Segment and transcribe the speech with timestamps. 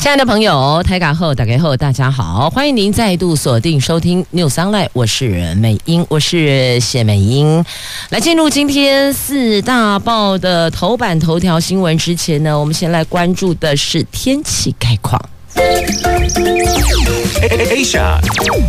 [0.00, 7.62] 亲爱的朋友，台港后打开后，大家好，欢迎您再度锁定收听 News Online，我是美英，我是谢美英。
[8.08, 15.20] 来进入今天四大报的头版头条新闻之前呢，我们先来关注的是天气概况。
[17.70, 18.18] Asia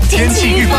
[0.10, 0.76] 天气预报。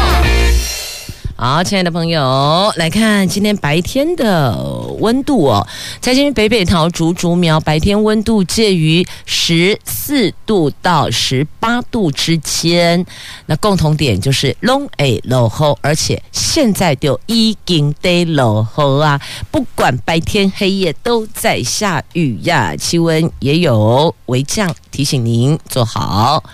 [1.45, 4.57] 好，亲爱的朋友，来看今天白天的
[5.01, 5.67] 温度哦。
[6.01, 13.05] 在今天北北桃竹竹苗白天温度介于十四度到十八度之间。
[13.47, 19.21] 那共同点就是拢会落雨，而且现在就已经在落雨啊！
[19.51, 26.45] 不管白天黑夜都在下雨呀，气温也有微降，提醒您做好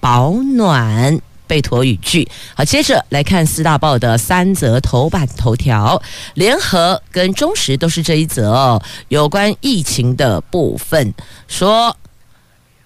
[0.00, 1.18] 保暖。
[1.46, 2.28] 备妥语句。
[2.54, 6.00] 好，接着来看四大报的三则头版头条，
[6.34, 11.14] 联合跟中时都是这一则哦，有关疫情的部分，
[11.48, 11.96] 说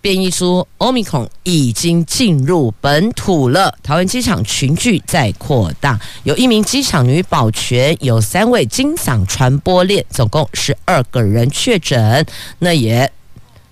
[0.00, 12.24] 变异株 Omicron 已经进入本土了，桃园机场群聚在扩大，有一名机场女保全，有三位经嗓传播链，总共十二个人确诊，
[12.60, 13.10] 那也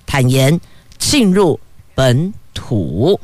[0.05, 0.61] 坦言
[0.99, 1.59] 进入
[1.95, 3.19] 本土。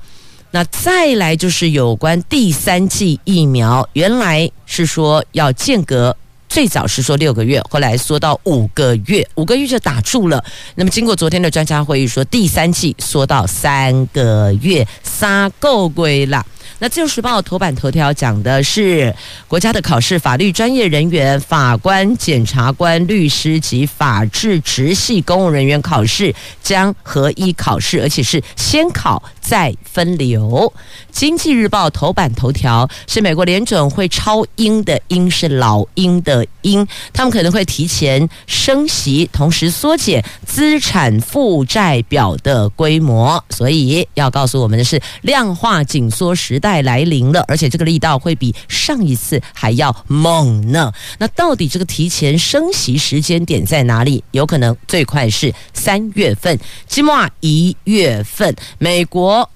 [0.52, 6.14] 那再来就是有关第三剂疫苗，原来是说要间隔，
[6.46, 10.44] 最早是说六个月，后来缩到五个月，五个月就打住了。
[10.74, 16.44] 那么经过昨天的专家会议，说第三季缩到三个月，杀够鬼了。
[16.82, 19.14] 那自由时报头版头条讲的是
[19.46, 30.72] 国家的考试，法律专业人员、法官、检察官、律师及法制直系公务人员考试将合一考试，而且是先考再分流。
[31.12, 46.82] 经济日报头版头条是美国联准会超鹰的鹰是老鹰的鹰，他们可能会提前升息，同时缩减资产负债表的规模，所以要告诉我们的是量化紧缩时代。
[46.82, 50.90] 来临了，而且这个力道会比上一次还要猛呢。
[51.18, 54.24] 那到底这个提前升息时间点在哪里？
[54.30, 56.58] 有可能最快是三月份，
[56.88, 58.56] 起码一月份。
[58.78, 59.48] 美国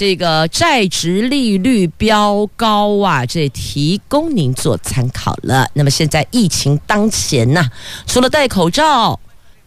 [0.00, 5.68] 这个债值利率飙高啊，这提供您做参考了。
[5.74, 7.70] 那么现在疫情当前呐、啊，
[8.06, 9.20] 除了戴口罩。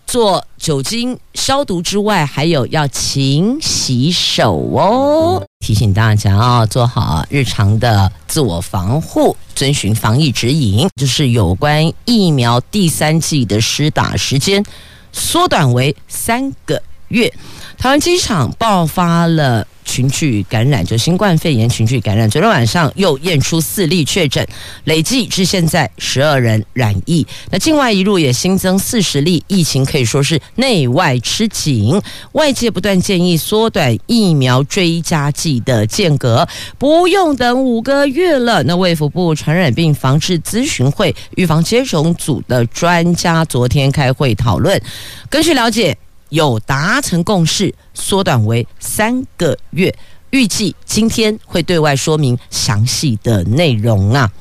[0.06, 5.42] 做酒精消毒之外，还有要勤洗手哦。
[5.60, 10.90] 提醒大家啊，做好日常的自我防护，遵循防疫指引。
[11.00, 14.64] 就是有关疫苗第三剂的施打时间
[15.12, 17.32] 缩短为三个月。
[17.78, 19.68] 台湾机场爆发了。
[19.86, 22.28] 群聚感染，就新冠肺炎群聚感染。
[22.28, 24.48] 昨天晚上又验出四例确诊，
[24.86, 27.28] 累计至现在十二人染疫。
[27.52, 32.02] 那境外移入也新增四十例，疫情可以说是内外吃紧。
[32.32, 36.48] 外界不断建议缩短疫苗追加剂的间隔，
[36.80, 38.64] 不用等五个月了。
[38.64, 44.82] 那卫福部传染病防治咨询会预防接种组的专家昨天开会讨论，
[45.30, 45.96] 根据了解。
[46.34, 49.96] 有达成共识，缩短为三个月，
[50.32, 54.32] 预计今天会对外说明详细的内容啊。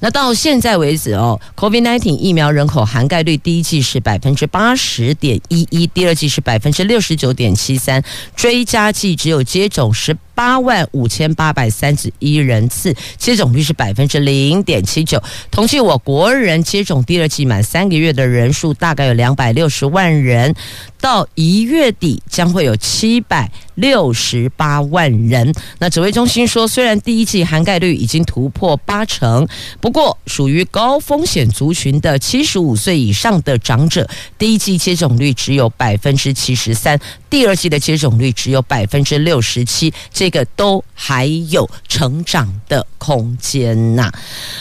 [0.00, 8.04] 那到现在为止哦，COVID-19 疫苗人口涵盖率第一季是百分之八十点一一，第二季是百分之六十九点七三，
[8.36, 15.20] 追加剂只有接种十八万五千八百三十一人次，接种率是百分之零点七九。
[15.50, 20.54] 统计我国人接种第二剂满三个月的人数大概有两百六十万人，
[21.00, 25.52] 到一月底将会有七百六十八万人。
[25.78, 29.48] 那指挥中心说，虽然第一剂涵盖率已经突破八成。
[29.80, 34.06] 不过，属于高风险族群的七十五岁以上的长者，
[34.36, 44.10] 第一剂接种率只有百分之七十三，第二季的接种率只有百分之六十七，这个都还有成长的空间呐。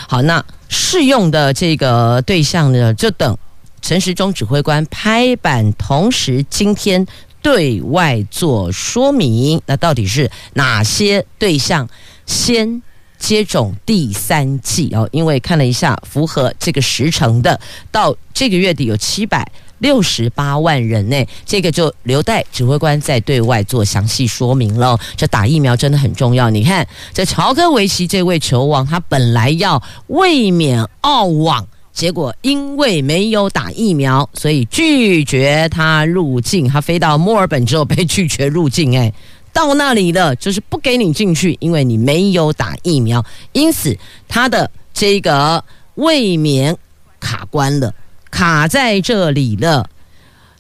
[0.08, 3.38] 好，那适用的这个对象呢，就等
[3.82, 7.06] 陈时中指挥官拍板，同时今天
[7.42, 11.88] 对外做说明，那到底是哪些对象
[12.26, 12.82] 先？
[13.18, 17.60] 接种第三剂哦，因为看了一下，符合这个时程的，
[17.90, 19.50] 到这个月底有七百
[19.80, 24.98] 六十八万人呢，这个就留待指挥官再对外做详细说明了。
[25.16, 26.50] 这打疫苗真的很重要。
[26.50, 36.68] 你看，这乔科维奇这位球王，他本来要卫冕澳网，结果因为没有打疫苗，所以拒绝他入境。
[36.68, 39.14] 他飞到墨尔本之后被拒绝入境，哎，
[39.52, 45.64] 到那里了就是不给你进去，因为你没有打疫苗，因此他的这个
[45.96, 46.76] 卫冕
[47.20, 47.94] 卡关了，
[48.36, 49.90] 卡在这里了。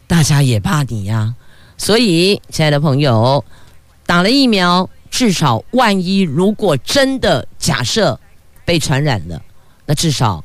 [0.07, 1.35] 大家也怕你呀、
[1.77, 3.43] 所以亲爱的朋友，
[4.05, 8.17] 打了疫苗，至少万一如果真的假设
[8.63, 9.41] 被传染了，
[9.85, 10.41] 那至少。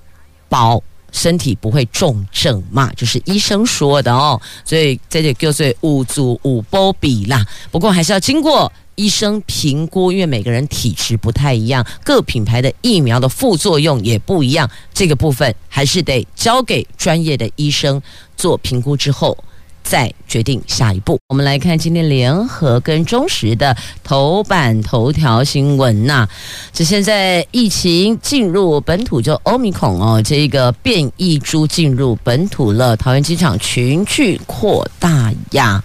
[0.48, 0.82] 保
[1.12, 7.46] 身体不会重症嘛，就是医生说的哦，所以这就叫做五组五波比啦。
[7.70, 18.02] 不过还是要经过医生评估，因为每个人体质不太一样，各品牌的疫苗的副作用也不一样，这个部分还是得交给专业的医生
[18.36, 19.36] 做评估之后。
[19.82, 21.18] 再决定下一步。
[21.28, 23.74] 我们来看今天联合跟中时的
[24.04, 26.28] 头版头条新闻呐、啊。
[26.70, 32.94] 这现在疫情进入本土，就欧米孔哦，这个变异株进入本土了。
[32.96, 35.82] 桃园机场群聚扩大呀。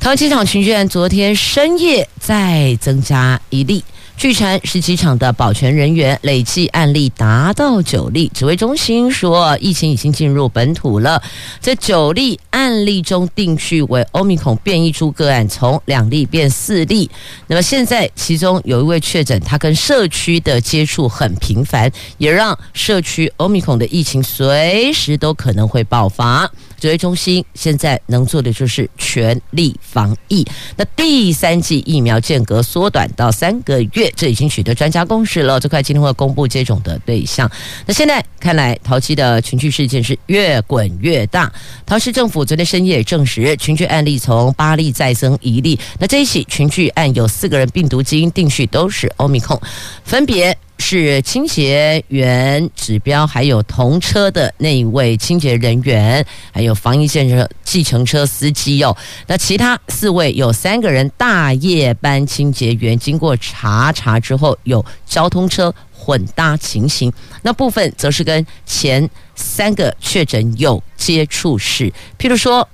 [0.00, 3.84] 桃园机场群聚案昨天深夜再增加一例。
[4.16, 8.30] 据传是机场的保全人员，累计案例达到九例。
[8.34, 11.22] 指挥中心说，疫情已经进入本土了。
[11.60, 17.10] 这九例案例中，定序为欧米孔变异株个案，从两例变四例。
[17.46, 26.50] 那么现在，其中有一位确诊，他跟社区的接触很频繁，也让社区欧米孔的疫情随时都可能会爆发。
[26.80, 30.44] 指挥中心现在能做的就是全力防疫。
[30.76, 35.60] 那第三剂疫苗间隔缩短到三个月，这已经取得专家共识了。
[35.60, 37.48] 这块今天会公布接种的对象。
[37.86, 41.52] 那现在看来，桃机的群聚事件是越滚越大。
[41.84, 45.78] 桃市政府昨天深夜也证实，群聚案例从八例再增一例。
[45.98, 49.60] 那这一起群聚案有四个人病毒基因定序都是欧米控，
[50.02, 50.56] 分别。
[50.80, 58.96] 是清洁员指标，还有同车的那一位清洁人员，还有防疫建设计程车司机哦。
[59.26, 67.12] 那其他四位有三个人大夜班清洁员，经过查查之后有交通车混搭情形。
[67.42, 72.66] 那部分则是跟前三个确诊有接触史，譬如说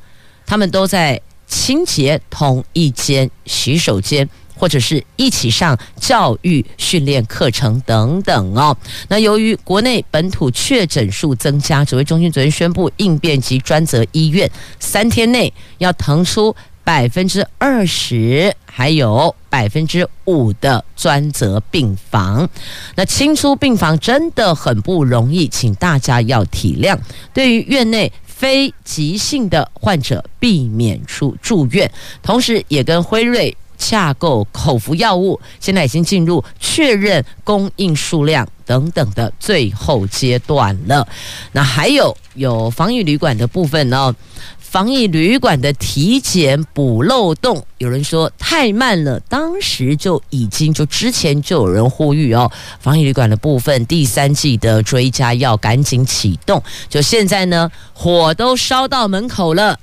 [0.47, 4.29] 他们都在清洁同一间洗手间。
[4.57, 8.77] 或者是一起上教育训练课程等等哦。
[9.09, 14.51] 那由于国内本土确诊数增加，指挥中心昨天宣布，应变及专责医院
[14.81, 22.49] 三天内要腾出百分之二十，还有百分之五的专责病房。
[22.95, 26.97] 那清出病房真的很不容易，请大家要体谅。
[27.35, 31.91] 对于院内非急性的患者，避免出住院，
[32.23, 33.57] 同时也跟辉瑞。
[33.77, 41.07] 洽购口服药物，现在已经进入确认供应数量等等的最后阶段了。
[41.53, 44.15] 那还有有防疫旅馆的部分呢？
[44.59, 52.51] 防疫旅馆的体检补漏洞，有人说太慢了，当时就已经就之前就有人呼吁哦，
[52.81, 56.63] 防疫旅馆的部分第三季的追加要赶紧启动。
[56.89, 59.79] 就现在呢，火都烧到门口了，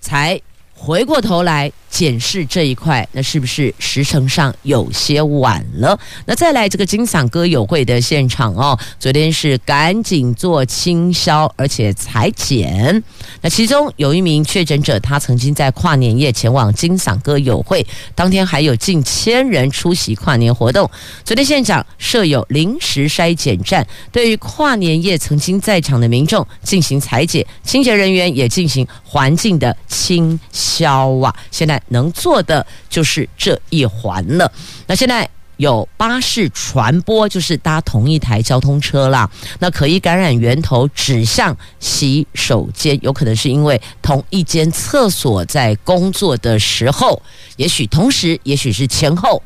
[0.00, 0.40] 才。
[0.78, 5.98] 回过头来检视这一块，那是不是时程上有些晚了？
[6.26, 13.02] 那再来这个金嗓歌友会的现场哦，昨天是赶紧做清消，而且裁剪。
[13.40, 20.90] 那其中有一名确诊者，他曾经在跨年夜前往金嗓歌友会，当天还有近千人出席跨年活动。
[21.24, 30.38] 昨天现场设有临时筛检站，对于跨年夜曾经在场的民众进行裁剪，清洁人员也进行环境的清。
[30.52, 31.34] 消啊！
[31.50, 34.50] 现在能做的就是这一环了。
[34.86, 39.30] 那现在有巴士传播，就是搭同一台交通车啦。
[39.58, 47.22] 那可疑感染源头指向洗手间，有可能是因为同一间厕所在工作的时候，
[47.56, 49.42] 也许同时，也许是前后，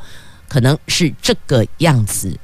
[0.49, 2.37] 可能是这个样子。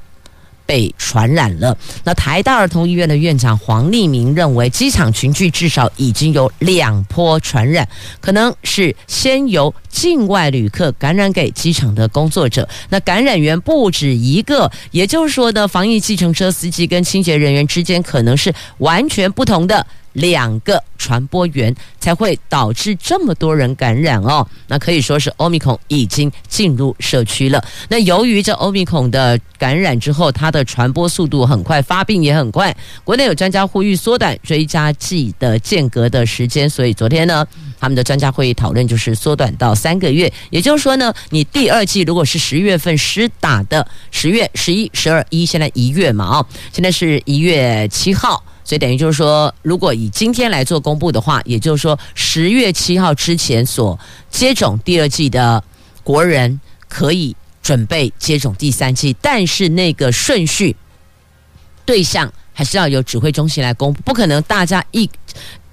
[0.67, 1.77] 被传染了。
[2.05, 7.89] 那台大儿童医院的院长黄立明认为，机场群聚至少已经有两波传染，
[8.21, 12.69] 可能是先由境外旅客感染给机场的工作者。
[12.91, 19.87] 那感染源不止一个，也就是说呢，防疫计程车司机跟清洁人员之间可能是完全不同的。
[20.17, 27.63] 两个传播源才会导致这么多人感染哦，那可以说是欧米孔已经进入社区了。
[27.89, 32.75] 那由于这欧米孔的感染之后，它的传播速度很快，发病也很快。
[33.05, 37.47] 国内有专家呼吁缩短追加剂的间隔的时间，所以昨天呢，
[37.79, 40.33] 他们的专家会议讨论就是缩短到三个月。
[40.49, 48.43] 也就是说呢，你第二季如果是十月份施打的，十月、十一、十二、一，现在一月嘛，哦，现在是一月七号。
[48.67, 53.97] 所以等于就是说，如果以今天来做公布的话，也就是说十月七号之前所
[54.29, 55.63] 接种第二季的
[56.03, 60.75] 国人可以准备接种第三季，但是那个顺序
[61.85, 65.09] 对象还是要由指挥中心来公布，不可能大家一。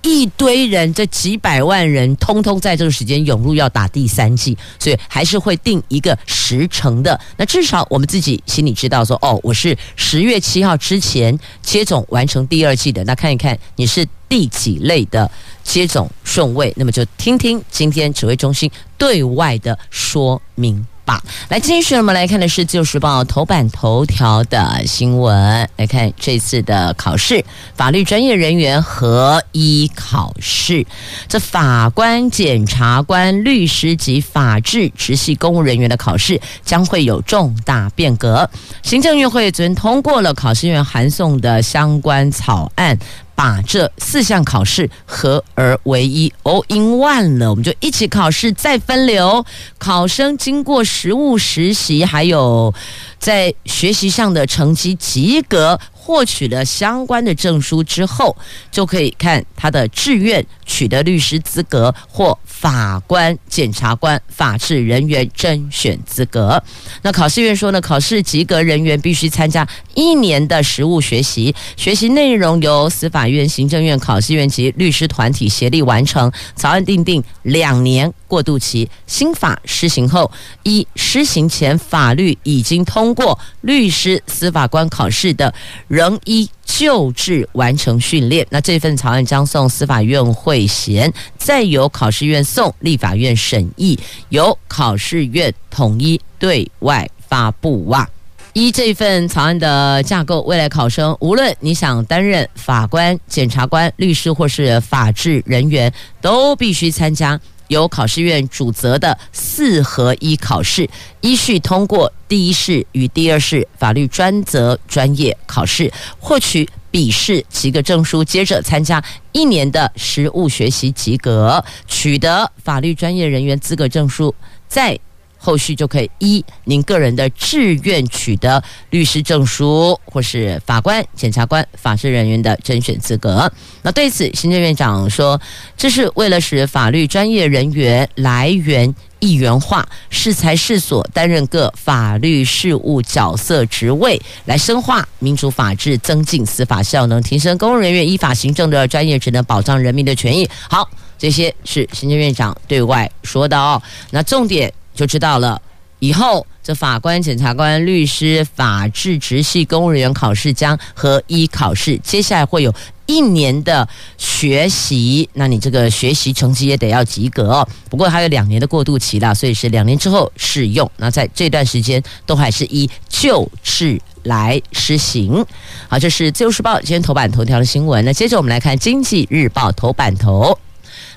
[0.03, 7.19] 一堆人，这几百万人，通通在这个时间涌入要打第三剂，所以还是会定一个时程的。
[7.37, 13.03] 那至少我们自己心里知道说，哦，我是十月七号之前接种完成第二剂的。
[13.05, 15.29] 那看一看你是第几类的
[15.63, 20.85] 接种顺位，那么就听听今天指挥中心对外的说明。
[21.05, 25.67] 吧，来继续，我们来看的是《自由时报》头版头条的新闻。
[25.75, 27.43] 来看这次的考试，
[27.75, 30.85] 法律专业人员合一考试。
[31.27, 38.49] 这法官、检察官、律师及法制直系公务人员的考试将会有重大变革。
[38.81, 42.97] 行政院会昨天通过了考试院函送的相关草案。
[43.43, 49.45] 把这四项考试合而为一，all in one 了，我们就一起考试再分流。
[49.77, 52.73] 考生经过实务实习，还有
[53.19, 55.77] 在学习上的成绩及格。
[56.05, 58.35] 获取了相关的证书之后，
[58.69, 66.61] 就可以看他的志愿取得律师资格或法官、检察官、法制人员甄选资格。
[67.03, 76.29] 那考试院说呢，考试及格人员必须参加一年的实务学习，学习内容由司法院、行政院、考试院及律师团体协力完成。
[76.57, 80.31] 草案订定两年过渡期，新法施行后，
[80.63, 85.53] 一施行前法律已经通过律师、司法官考试的。
[85.87, 88.47] 仍依旧制完成训练。
[88.49, 93.99] 那这份草案将送司法院会衔，再由考试院送立法院审议，
[94.29, 97.85] 由考试院统一对外发布。
[97.85, 98.09] 哇！
[98.53, 107.39] 依这份草案的架构，未来考生无论你想担任法官、检察官、律师或是法制人员，都必须参加。
[107.67, 110.89] 由考试院主责的四合一考试，
[111.21, 124.33] 依序通过第一试与第二试法律专责专业考试，获取笔试及格证书，接着参加一年的实务学习及格，取得法律专业人员资格证书，
[124.67, 124.99] 再。
[125.43, 133.51] 后续就可以依您个人的志愿取得律师证书，或是法官、检察官、法制人员的甄选资格。
[133.81, 135.39] 那对此，行政院长说，
[135.75, 150.49] 这是为了使法律专业人员来源一元化，适才适所担任各法律事务角色职位，来深化民主法治，增进司法效能，提升公务人员依法行政的专业职能，保障人民的权益。
[150.69, 153.81] 好，这些是行政院长对外说的哦。
[154.11, 154.73] 那重点。
[154.93, 155.61] 就知道了，
[155.99, 162.73] 以后这法官、检察官、律师、法制直系公务人员考试将合一考试，接下来会有
[163.05, 167.67] 一年的学习，那你这个学习成绩也得要及格。
[167.89, 170.89] 不过还有两年的过渡期啦，所以是两年之后适用。
[170.97, 175.45] 那在这段时间都还是依旧制来施行。
[175.89, 178.05] 好，这是自由时报今天头版头条的新闻。
[178.05, 180.57] 那接着我们来看经济日报头版头。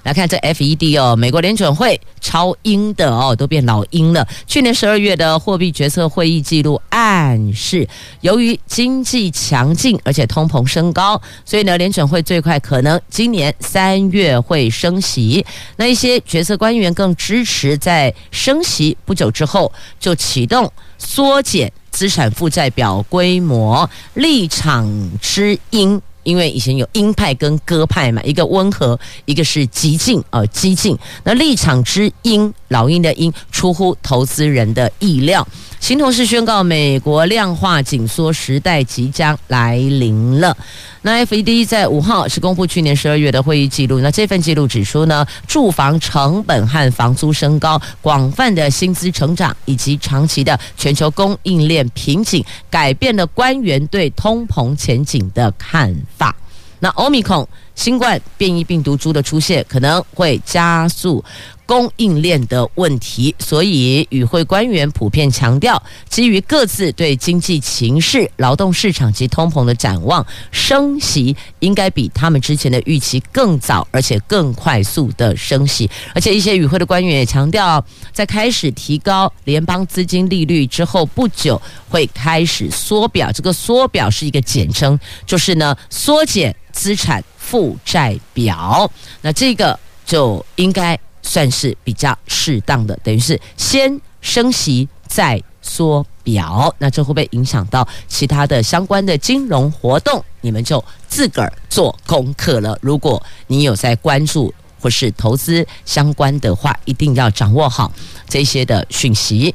[0.06, 4.24] 来看这 FED 哦，美国联准会超鹰的哦，都变老鹰了。
[4.46, 7.88] 去年十二月的货币决策会议记录暗示，
[8.20, 15.44] 由于经济强劲而且通膨升高，所以呢，联准会最快可能今年三月会升息。
[15.74, 24.88] 那一些决策官员更支持在升息不久之后就启动缩减资产负债表规模，立场
[25.20, 26.00] 之鹰。
[26.26, 30.98] 因为以前有鹰派跟鸽派嘛，一个温和，一个是激进，呃，激进。
[31.22, 35.46] 那立场之鹰，老鹰的鹰，出乎投资人的意料。
[35.86, 40.56] 新同事宣告，美国量化紧缩时代即将来临了。
[41.02, 44.00] 那 FED 在五号是公布去年十二月的会议记录。
[44.00, 56.34] 那这份记录指出呢，住房成本和房租升高、广泛的薪资成长以及长期的全球供应链瓶颈，改变了官员对通膨前景的看法。
[56.80, 61.24] 那欧米孔新冠变异病毒株的出现，可能会加速。
[61.66, 75.90] 供应链的问题，所以与会官员普遍强调，基于各自对经济形势、劳动市场及通膨的展望，升息应该比他们之前的预期更早，而且更快速的升息。
[76.14, 83.32] 而且一些与会的官员也强调，在开始提高联邦资金利率之后不久，会开始缩表。
[83.32, 88.88] 这个缩表是一个简称，就是呢缩减资产负债表。
[89.22, 90.98] 那这个就应该。
[91.28, 100.24] 算是比较适当的，等于是先升息再缩表，那这会不会影响到其他的相关的金融活动？
[100.40, 102.78] 你们就自个儿做功课了。
[102.80, 107.90] 如果你有在关注或是投资相关的话，一定要掌握好
[108.28, 109.52] 这些的讯息。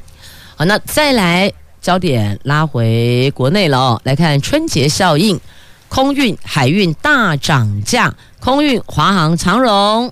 [0.54, 1.50] 好，那再来
[1.80, 5.40] 焦点拉回国内了哦，来看春节效应，
[5.92, 10.10] 空运、海运大涨价，空运华航、长荣、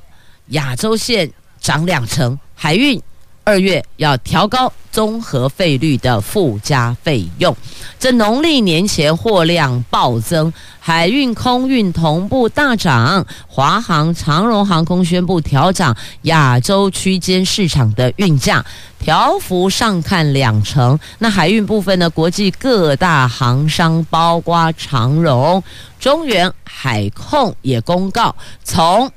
[0.49, 3.03] 亚洲线涨两成，海运。
[3.43, 7.57] 二月要调高综合费率的附加费用，
[7.99, 13.27] 这农历年前货量暴增，海运、空运同步大涨。
[13.49, 18.65] 华航、长荣航空宣布调涨亚洲区间市场的运价，
[18.99, 20.99] 调幅上看两成。
[21.19, 22.11] 那海运部分呢？
[22.11, 25.63] 国际各大航商，包括长荣、
[25.99, 29.11] 中远海控也公告，从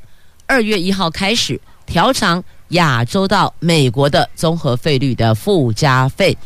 [0.48, 2.44] 二月一号开始调涨。
[2.74, 6.38] 亚洲到美国的综合费率的附加费，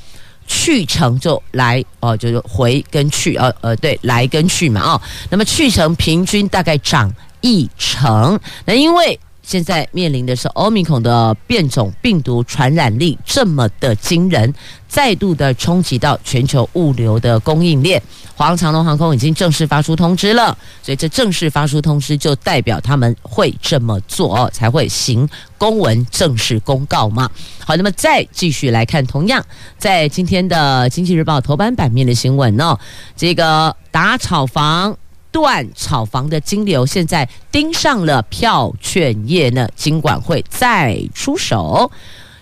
[0.47, 9.19] 去程就来哦，就是回跟去，呃呃，对，来跟去嘛，哦，那么去程平均大概涨一成，那因为。
[9.47, 14.53] 现在面临的是欧米孔的变种病毒传染力这么的惊人，
[14.89, 18.03] 再度的冲击到全球物流的供应链。
[18.35, 25.27] 华航、长龙航空已经正式发出通知了，所以这正式发出通知就代表他们会这么做，才会行
[25.57, 27.31] 公文正式公告嘛。
[27.65, 29.41] 好，那么再继续来看，同样
[29.77, 32.77] 在今天的《经济日报》头版版面的新闻哦，
[33.15, 34.97] 这个打炒房。
[35.31, 41.91] 断炒房的金流现在盯上了票券业呢，金管会再出手。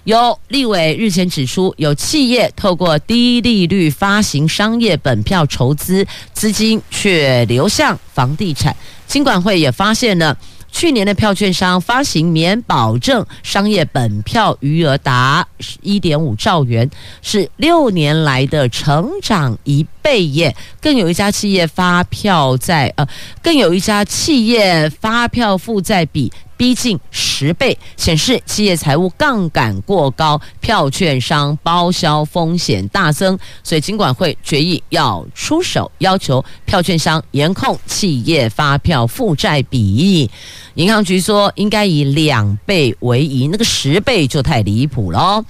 [0.03, 8.75] 有立委日前指出，有企业透过低利率发行商业本票筹资，资金却流向房地产。
[9.07, 10.37] 金管会也发现了。
[10.75, 15.47] 去年的票券商发行免保证商业本票余额达
[15.81, 16.89] 一点五兆元，
[17.21, 20.53] 是六年来的成长一倍耶。
[20.81, 23.07] 更有一家企业发票在呃，
[23.41, 26.29] 更有一家企业发票负债比。
[26.57, 40.29] 逼近十倍，显示企业财务杠杆过高，票券商包销风险大增，所以金管会决议要出手，要求票券商严控企业发票负债比。
[40.75, 45.43] 银行局说应该以两倍为宜，那个十倍就太离谱了。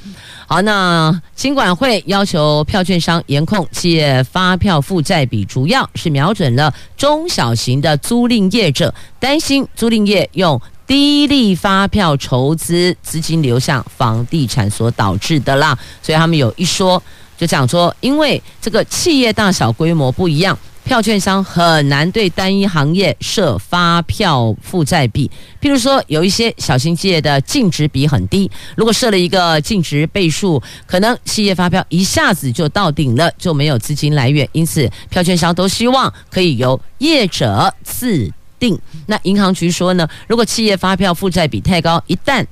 [0.47, 10.59] 好，那金管会要求票券商严控企业发票负债比，主要是瞄准了中小型的租赁业者，担心租赁业用。
[10.87, 17.01] 低利发票筹资，资金流向房地产所导致的啦，所以他们有一说，
[17.37, 25.29] 就讲说，因为这个企业大小规模不一样，票券商很难对单一行业设发票负债比。
[25.59, 34.47] 譬如说，有一些小型企业的净值比很低，如果设了一个净值倍数，可能企业发票一下子就到顶了，就没有资金来源。
[34.51, 38.31] 因此，票券商都希望可以由业者自。
[38.59, 38.79] 定。
[39.07, 42.45] 那银行局说呢，如果企业发票负债比太高，一旦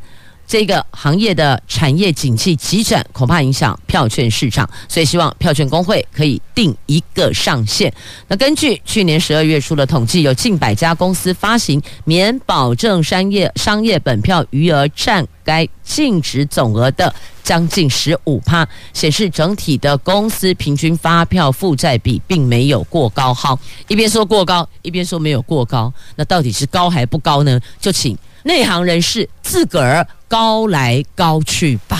[0.54, 7.92] 这个行业的产业景气急转，恐怕影响票券市场，所以希望票券工会可以定一个上限。
[8.28, 17.12] 那根据去年十二月初的统计，有近百家公司发行免保证商业商业本票余额占该净值总额的
[17.44, 18.64] 将近十五趴，
[18.94, 23.34] 显示整体的公司平均发票负债比并没有过高。
[23.34, 27.60] 好，一边说过高，一边说没有过高，那到底是高还不高呢？
[27.82, 31.98] 就请内行人士自个儿高来高去吧。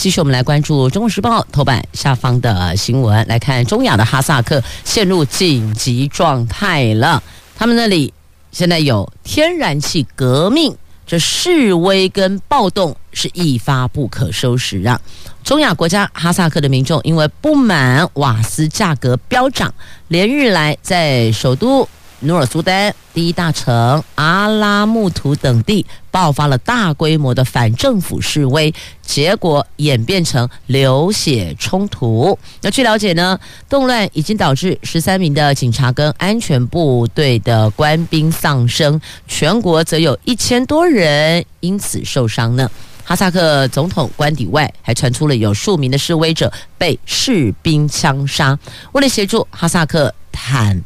[0.00, 7.22] 继续，我们来关注《中国时报》头版下方的新闻，来看中亚的哈萨克陷入紧急状态了。
[7.54, 8.12] 他们那里
[8.50, 10.76] 现在有天然气革命。
[11.04, 14.98] 这示威跟暴动是一发不可收拾啊！
[15.44, 19.74] 中亚国家哈萨克的民众因为不满瓦斯价格飙涨，
[20.08, 21.86] 连日来在首都。
[22.24, 32.38] 努尔苏丹第一大城阿拉木图等地爆发了大规模的反政府示威，结果演变成流血冲突。
[32.60, 42.70] 那据了解呢，动乱已经导致十三名的警察跟安全部队的官兵丧生，全国则有一千多人因此受伤呢。
[43.04, 48.56] 哈萨克总统官邸外还传出了有数名的示威者被士兵枪杀。
[48.92, 50.80] 为了协助哈萨克坦。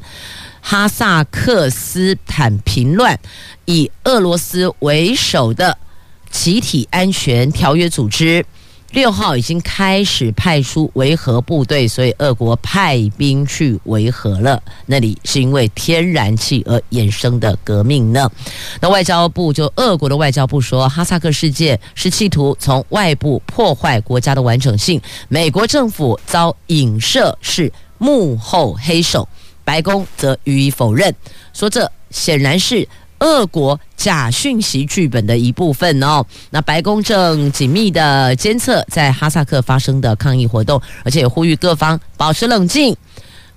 [0.69, 3.17] 哈萨克斯坦平乱，
[3.67, 5.79] 以俄罗斯为首的
[6.29, 8.45] 集体安全条约组织
[8.91, 14.61] 六号已经开始派出维和部队，所以俄国派兵去维和了。
[14.87, 18.29] 那里是因为天然气而衍生的革命呢？
[18.81, 29.29] 那外交部就俄国的外交部说，哈萨克事件是企图从外部破坏国家的完整性，美国政府遭影射是幕后黑手。
[29.67, 31.15] 白宫则予以否认，
[31.53, 32.89] 说这显然是。
[33.21, 36.23] 俄国假讯息剧本的一部分哦。
[36.51, 42.95] 那白宫正紧密的监测在哈萨克发生的抗议活动，而且呼吁各方保持冷静，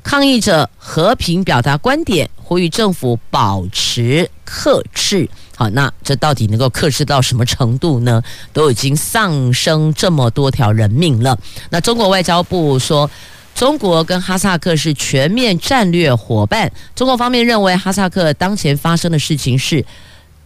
[0.01, 5.29] 抗议者和平表达观点，呼吁政府保持克制。
[5.57, 8.23] 好，那这到底能够克制到什么程度呢？
[8.53, 11.37] 都已经丧生这么多条人命了。
[11.69, 13.11] 那中国外交部说。
[13.59, 16.71] 中国跟哈萨克是全面战略伙伴。
[16.95, 19.85] 中国方面认为，哈萨克当前发生的事情是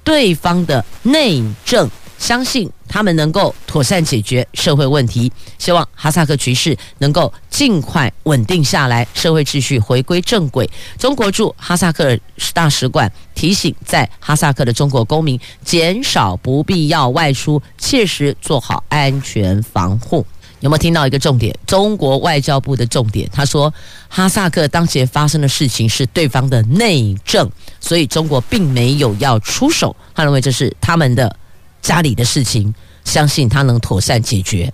[0.03, 5.31] 对方的内政，相信他们能够妥善解决社会问题。
[5.59, 10.67] 希望哈萨克局势能够尽快稳定下来，社会秩序回归正轨。
[10.97, 12.17] 中国驻哈萨克
[12.51, 20.25] 大使馆提醒，在哈萨克的中国公民减少不必要外出，切实做好安全防护。
[20.63, 21.53] 有没有听到一个重点？
[21.67, 23.71] 中国外交部的重点，他说
[24.07, 29.93] 哈萨克当前发生的事情是对方的内政，所以中国并没有要出手。
[30.15, 31.35] 他认为这是他们的
[31.81, 32.73] 家里的事情，
[33.03, 34.71] 相信他能妥善解决。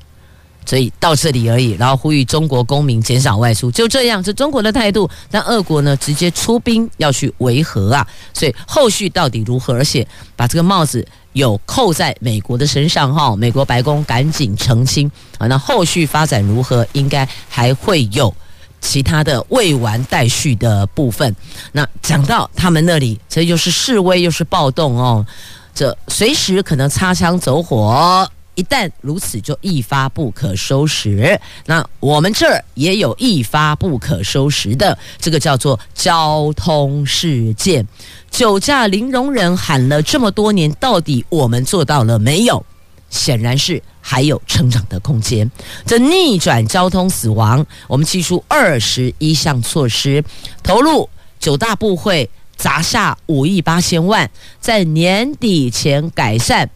[0.63, 5.09] 所以到这里而已，然后呼吁中国公民减少外出，就这样，是中国的态度。
[5.31, 9.73] 但俄国呢，直接出兵要去维和啊，所以后续到底如何？
[9.73, 11.03] 而且把这个帽子。
[11.33, 16.85] 有扣在美国的身上哈，美国白宫赶紧澄清啊，那后续发展如何？
[16.93, 18.33] 应该还会有
[18.81, 21.35] 其他的未完待续的部分。
[21.71, 25.25] 那讲到他们那里，这又是示威又是暴动哦，
[25.73, 28.29] 这随时可能擦枪走火。
[28.59, 31.39] 一旦如此，就一发不可收拾。
[31.65, 37.87] 那我们这儿也有一发不可收拾的，这个叫做交通事件。
[38.29, 42.65] 酒驾零容忍喊了这么多年，到底我们做到了没有？
[43.09, 45.49] 显然是还有成长的空间。
[45.85, 50.21] 这逆转交通死亡，我们提出二十一项措施，
[50.61, 56.69] 投入九大部会，砸下五亿八千万，在年底前改善。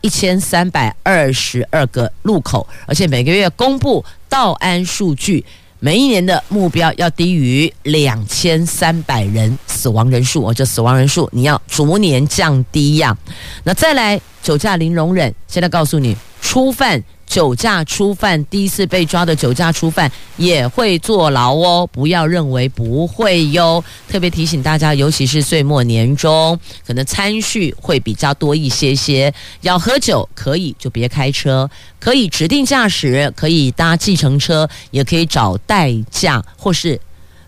[0.00, 5.44] 一千三百二十二个路口，而且每个月公布道安数据，
[5.80, 13.16] 每一年的目标要低于两千三百人死亡人数，哦，这死亡人数你要逐年降低呀。
[13.64, 17.02] 那再来酒驾零容忍，现在告诉你，初犯。
[17.28, 23.84] 酒驾初犯，第一次被抓的酒驾初犯也会坐牢哦，不要认为不会哟。
[24.08, 29.32] 特别提醒大家，尤其是岁末年终，可能餐叙会比较多一些些。
[29.60, 31.68] 要喝酒可以就别开车，
[32.00, 36.98] 可以指定驾驶，可以搭计程车，也可以找代驾，或是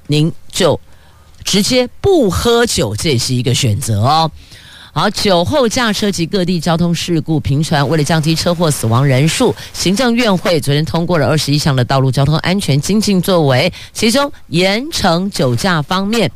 [0.08, 0.78] 您就
[1.42, 4.30] 直接不喝酒，这也是一个选择哦。
[4.92, 16.28] 好，酒后驾车及各地交通事故频传，为了降低车祸死亡人数，行政院会昨天通过了二十一项的道路交通安全精进作为，其中严惩酒驾方面，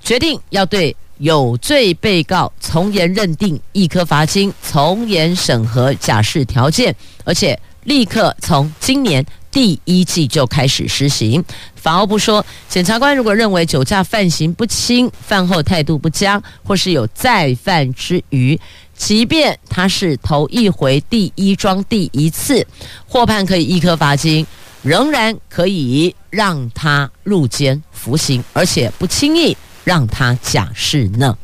[0.00, 9.24] 决定要对有罪被告从严认定，一颗罚金，从严审核假释条件，而且立刻从今年。
[9.56, 11.42] 第一季就开始实行。
[11.76, 18.60] 法务部说，检察官如果认为酒驾犯刑不轻，犯后态度不佳，或是有再犯之虞，
[18.94, 22.66] 即便他是头一回第一桩第一次
[23.08, 24.46] 获判可以一颗罚金，
[24.82, 31.34] 仍然可以让他入监服刑，而且不轻易让他假释呢。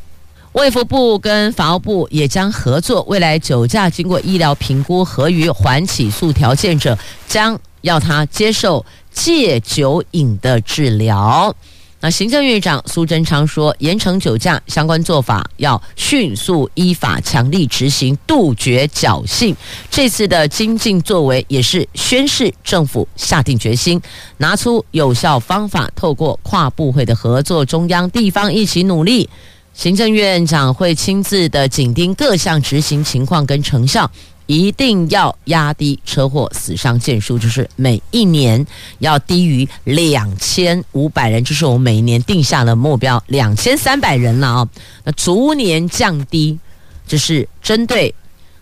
[0.53, 11.55] 卫福部跟法务部也将合作，未来酒驾经过医疗评估合于缓起诉条件者，将要他接受戒酒瘾的治疗。
[12.05, 19.55] 那行政院长苏贞昌说，严惩酒驾相关做法要迅速依法强力执行，杜绝侥幸。
[19.88, 24.03] 这次的精进作为也是宣示政府下定决心，
[24.38, 29.31] 拿出有效方法，透过跨部会的合作，中央地方一起努力。
[29.73, 34.11] 行政院长会亲自的紧盯各项执行情况跟成效。
[34.52, 38.66] 一定要压低车祸死伤件数，就是每一年
[38.98, 44.68] 要低于两千五百人，就是我们每一年定下的目标，两千三百人了啊。
[45.04, 46.58] 那逐年降低，
[47.06, 48.14] 就是针对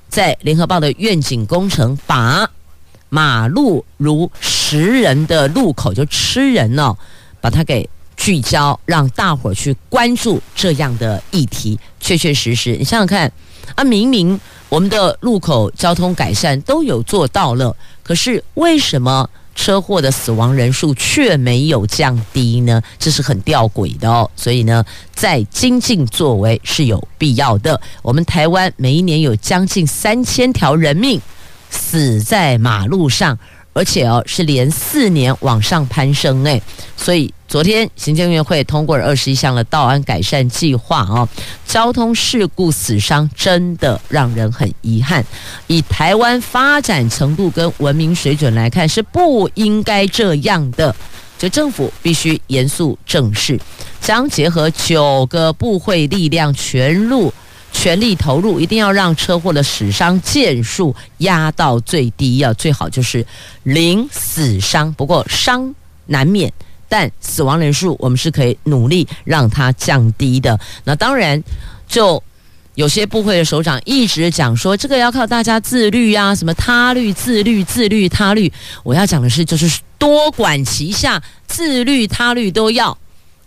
[0.09, 2.49] 在联合报的愿景工程，把
[3.09, 6.97] 马路如食人的路口就吃人哦，
[7.41, 13.33] 把它给聚焦，让大伙儿去关注这样的议题，确确实实，你想想看
[13.75, 14.39] 啊，明明。
[14.71, 22.81] 我们的路口交通改善都有做到了，可是为什么车祸的死亡人数却没有降低呢？
[22.97, 24.31] 这是很吊诡的哦。
[24.37, 27.79] 所以呢，在精进作为是有必要的。
[28.01, 31.21] 我们台湾每一年有将近三千条人命
[31.69, 33.37] 死在马路上。
[33.73, 36.61] 而且哦，是连四年往上攀升诶，
[36.97, 41.29] 所以昨天行政院会通过了二十一项的道安改善计划哦，
[41.67, 45.25] 交通事故死伤真的让人很遗憾。
[45.69, 50.95] 以台湾发展程度跟文明水准来看，是不应该这样的。
[51.39, 53.59] 就政府必须严肃正视，
[53.99, 57.33] 将结合九个部会力量全入。
[57.73, 62.53] 全力投入，一定要让车祸的死伤件数压到最低要！
[62.55, 63.25] 最好就是
[63.63, 64.93] 零死伤。
[64.95, 65.75] 不过伤
[66.07, 66.53] 难免，
[66.89, 70.59] 但死亡人数我们是可以努力让它降低的。
[70.85, 71.43] 那当然，
[71.87, 72.23] 就
[72.75, 78.53] 有些部会的首长一直讲说，这个要靠大家自律啊，什么他律、自律、自律、他律。
[78.83, 82.97] 我要讲的是，就是多管齐下，自律、他律都要，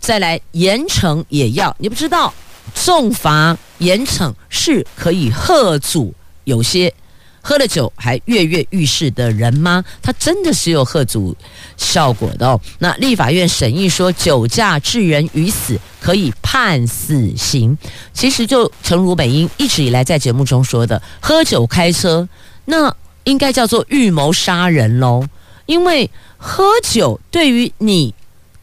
[0.00, 1.74] 再来严惩也要。
[1.78, 2.32] 你不知道。
[2.74, 6.92] 重罚严惩是可以吓阻有些
[7.40, 9.84] 喝了酒还跃跃欲试的人吗？
[10.02, 11.36] 他真的是有吓阻
[11.76, 12.58] 效果的哦。
[12.78, 17.76] 那立法院审议说，酒驾致人于死可以判死刑。
[18.14, 22.26] 其实就诚如美英一直以来在节目中说的，喝酒开车
[22.64, 25.26] 那应该叫做预谋杀人喽，
[25.66, 28.14] 因为喝酒对于你。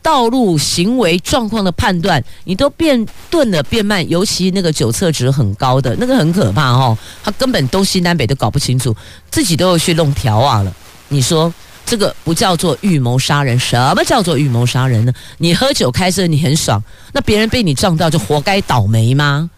[0.02, 8.96] 道路行为状况的判断，你都变钝了，变慢，尤其那个酒测值很高的那个很可怕哦，他根本东西南北都搞不清楚，
[9.30, 10.74] 自己都要去弄条啊了。
[11.10, 11.54] 你说
[11.86, 13.60] 这个不叫做预谋杀人？
[13.60, 15.14] 什么叫做预谋杀人呢？
[15.38, 16.82] 你喝酒开车，你很爽，
[17.14, 19.50] 那别人被你撞到就活该倒霉吗？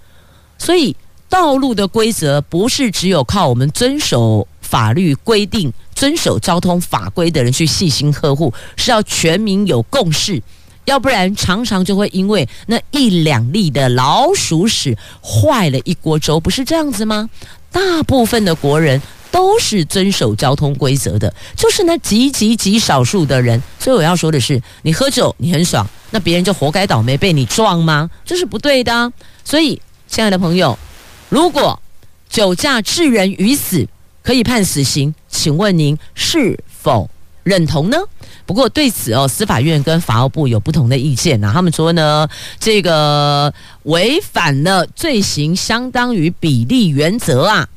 [0.58, 0.96] 所以
[1.30, 5.72] 道路的规则不是只有靠我们遵守法律规定。
[5.94, 10.42] 遵守交通法规的人去细心呵护，是要全民有共识，
[10.86, 17.30] 要不然常常就会因为那一两粒的老鼠屎坏了一锅粥，不是这样子吗？
[17.72, 19.00] 大部分的国人
[19.32, 23.62] 都是遵守交通规则的，就是那极极极少数的人。
[23.80, 28.10] 所以我要说的是，你喝酒你很爽，那别人就活该倒霉被你撞吗？
[28.26, 29.14] 这是不对的。
[29.46, 30.78] 所以，亲爱的朋友，
[31.30, 31.80] 如果
[32.28, 33.88] 酒驾致人于死，
[34.24, 37.10] 可以判死刑，请问您是否
[37.44, 37.98] 认同呢？
[38.46, 41.52] 不过对此哦，司法院跟法务部有不同的意见呐。
[41.54, 42.28] 他们说呢，
[42.60, 47.68] 这个违反了罪行相当于比例原则啊。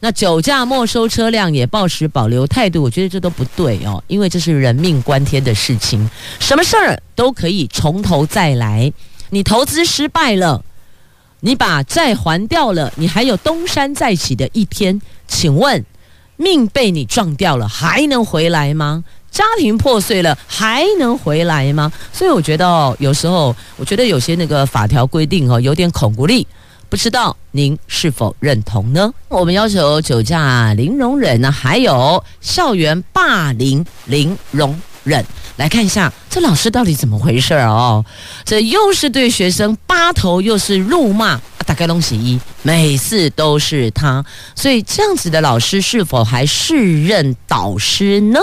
[0.00, 8.92] 那酒驾没收车辆也抱持保留态度，我觉得这都不对哦，因为这是人命关天的事情，什么事儿都可以从头再来。
[9.30, 10.64] 你投资失败了，
[11.40, 15.84] 你把债还掉了，你还有东山再起的一天，请问？
[16.36, 19.04] 命被你撞掉了，还能回来吗？
[19.30, 21.92] 家庭破碎了，还能回来吗？
[22.12, 26.46] 所以我觉得哦，有时候我觉得有些那个法条规定哦，有点恐怖力，
[26.88, 29.12] 不知道您是否认同呢？
[29.28, 35.24] 我们要求酒驾零容忍呢，还有校园霸凌零容忍。
[35.56, 38.04] 来看一下这老师到底怎么回事哦？
[38.44, 41.40] 这又是对学生巴头，又是辱骂。
[41.64, 48.38] 大概东西一，每次都是他，所以这样子的老师是否还是任导师呢？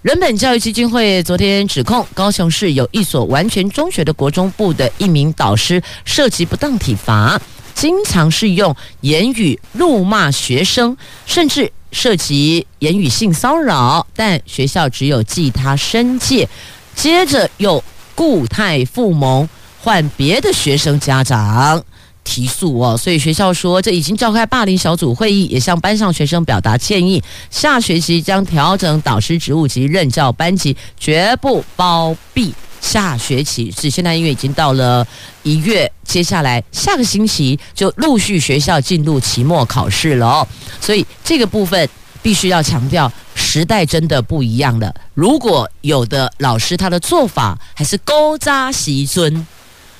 [0.00, 7.38] 人本教育基金会昨天指控高雄市有一所完全中学的国中部的一名导师涉及不当体罚，
[7.74, 16.46] 经常是用言语辱骂学生，甚至涉及言语性骚扰，但学校只有记他申诫，
[16.94, 17.82] 接着又
[18.14, 19.48] 故态复萌，
[19.80, 21.82] 换别的学生家长。
[22.26, 27.22] 提速哦，所以学校说这已经召开霸凌小组会议，也向班上学生表达歉意。
[27.48, 32.52] 下学期将调整导师职务及任教班级，绝不包庇。
[32.80, 35.06] 下学期是现在，因为已经到了
[35.44, 40.46] 一月，接下来下个星期就陆续学校进入期末考试了哦。
[40.80, 41.88] 所以这个部分
[42.22, 44.94] 必须要强调，时代真的不一样了。
[45.14, 49.46] 如果有的老师他的做法还是古早时阵。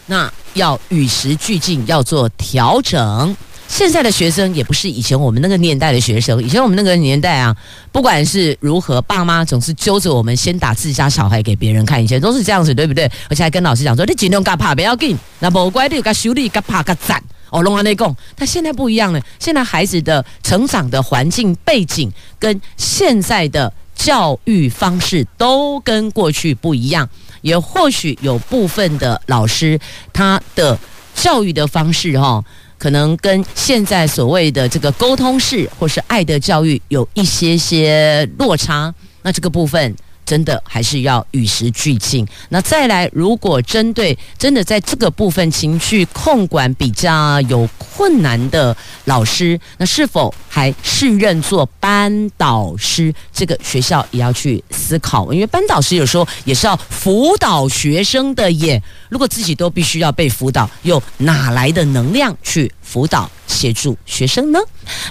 [0.07, 3.37] 那要与时俱进，要做调整。
[3.69, 6.40] 现在的学生也不是以前我们那个年代的学生。
[6.40, 7.55] 以前我们那个年代啊，
[7.90, 13.11] 不管是如何，爸妈总是揪着我们先打自家小孩给别人看，以前都是这样子，对不对？
[13.29, 18.14] 而且还跟老师讲说：“你尽量干怕不要紧，那不乖的，该修理，该怕，该赞。”哦，龙安内贡。
[18.37, 27.09] 但现在不一样了，现在孩子的成长的环境背景跟现在的教育方式都跟过去不一样。
[27.46, 29.78] 也或许有部分的老师，
[30.12, 30.76] 他的
[31.14, 32.44] 教育的方式哈，
[32.76, 39.94] 可能跟现在所谓的这个沟通式或是爱的教育有一些些落差，那这个部分。
[40.27, 42.27] 真的还是要与时俱进。
[42.51, 53.15] 那再来，如果针对真的在这个部分情绪控管比较有困难的老师，那是否还适任做班导师？
[53.33, 58.83] 这个学校也要去思考，因为班导师有时候也是要辅导学生的耶。
[59.09, 64.59] 如果自己都必须要被辅导，又哪来的能量去辅导协助学生呢？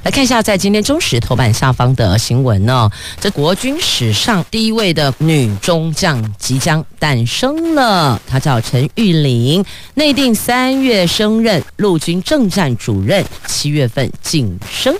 [0.03, 9.63] 来看一下，在今天中时头版下方的新闻呢，这国军史上第一位的女中将即将诞生了，她叫陈玉玲，
[9.95, 14.95] 内定三月升任陆军政战主任，七月份晋升。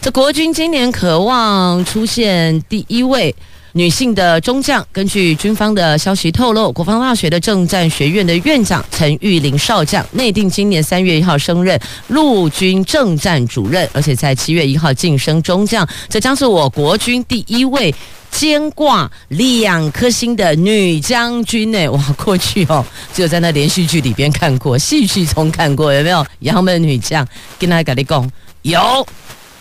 [0.00, 3.34] 这国军今年渴望出现第一位。
[3.78, 17.94] 女性的中将，根据军方的消息透露，国防大学的政战学院的院长陈玉玲少将内定今年三月一号升任陆军政战主任，而且在七月一号晋升中将，这将是我国军第一位
[18.32, 21.88] 肩挂两颗星的女将军呢！
[21.92, 26.26] 哇，过去哦，只有在那连续剧里边看过，戏剧中看过，有没有？
[26.40, 27.24] 杨门女将
[27.60, 28.28] 跟大家跟你讲，
[28.62, 29.06] 有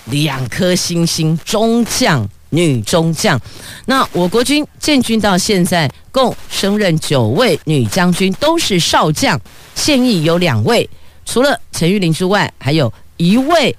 [0.06, 2.28] 两颗星星中将。
[2.50, 3.40] 女中将，
[3.86, 9.40] 那我国军建军到现在共升任九位女将军，都是少将，
[9.76, 10.90] 现役有两位，
[11.26, 13.76] 除了陈玉玲之外，还有一位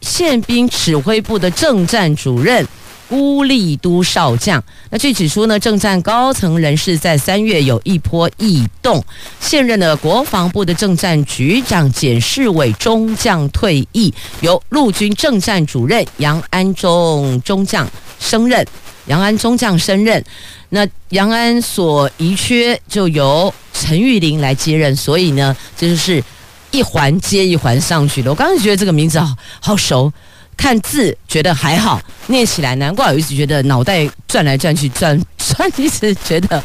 [0.00, 2.66] 宪兵指挥部的政战主任。
[3.10, 9.02] 辜立都少将，那据指出呢，政战高层人士在三月有一波异动，
[9.40, 18.66] 现任的国防部的政战局长简世伟中将退役，由陆军政战主任杨安中中将升任，
[19.06, 20.24] 杨安中将升任，
[20.70, 26.22] 那杨安所遗缺就由陈玉玲来接任，所以呢，这就是
[26.70, 28.30] 一环接一环上去了。
[28.30, 30.12] 我刚才觉得这个名字好好熟。
[30.56, 36.60] 看字觉得还好，念起来难怪我一直觉得脑袋转来转去转转，一直觉得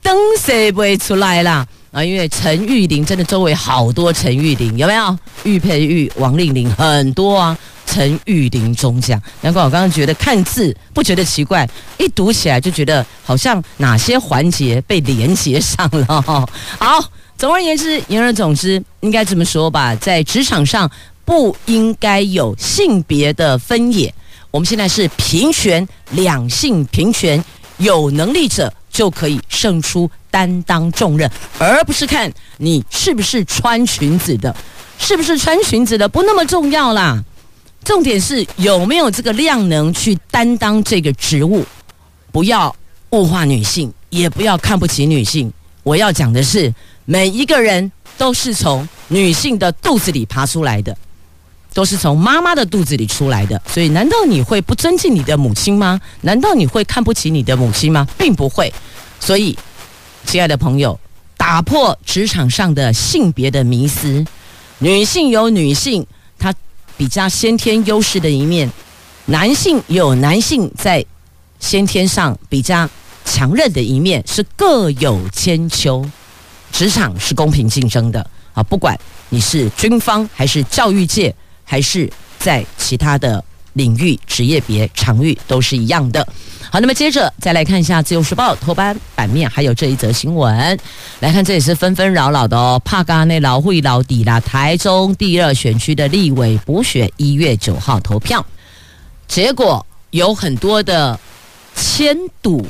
[0.00, 2.04] 灯谁不会出来啦啊！
[2.04, 5.18] 因为陈玉玲真的周围好多陈玉玲，有没有？
[5.42, 7.58] 玉佩玉、王令玲很多啊。
[7.94, 16.20] 陈玉玲中将，难怪我刚刚觉得看字不觉得奇怪，一读起来就觉得好像哪些环节被连接上了。
[16.20, 20.90] 好，总而言之，言而总之，应该这么说吧，在职场上。
[21.26, 24.14] 不应该有性别的分野，
[24.50, 27.42] 我们现在是平权，两性平权，
[27.78, 34.54] 有能力者就可以胜出，担当重任，而不是看你是不是穿裙子的，
[34.98, 37.24] 是不是穿裙子的不那么重要啦，
[37.84, 41.64] 重点是有没有这个量能去担当这个职务，
[42.32, 42.74] 不要
[43.10, 45.52] 物化女性，也不要看不起女性。
[45.82, 50.96] 我要讲的是，每一个人都是从女性的肚子里爬出来的。
[51.74, 56.00] 都是从妈妈的肚子里出来的，所以难道你会不尊敬你的母亲吗？
[56.20, 58.06] 难道你会看不起你的母亲吗？
[58.16, 58.72] 并不会。
[59.18, 59.58] 所以，
[60.24, 60.96] 亲爱的朋友，
[61.36, 64.24] 打破职场上的性别的迷思，
[64.78, 66.06] 女性有女性
[66.96, 68.70] 比较先天优势的一面，
[69.26, 71.04] 男性有男性在
[71.58, 72.88] 先天上比较
[73.24, 76.04] 强韧的一面，是各有千秋。
[76.72, 81.34] 职场是公平竞争的啊，不管你是军方还是教育界。
[81.66, 83.42] 还是在其他的
[83.74, 86.26] 领域、职业别、场域都是一样的。
[86.70, 90.76] 好，那么接着再来看一下《自由时报》头版版面，还有这一则新闻。
[91.20, 92.80] 来看，这也是纷纷扰扰的哦。
[92.84, 98.44] 帕嘎内劳会老底啦，台中第二选区的立委补选一月九号投票，
[99.28, 101.18] 结果有很多的
[101.76, 102.66] 签赌。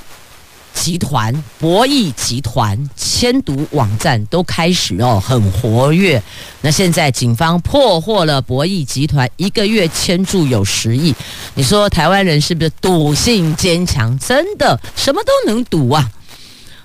[0.74, 6.22] 集团博弈集团签赌网站都开始哦，很活跃。
[6.60, 11.14] 那现在警方破获了博弈集团，一个月签注有十亿。
[11.54, 14.18] 你说台湾人是不是赌性坚强？
[14.18, 16.10] 真的什么都能赌啊！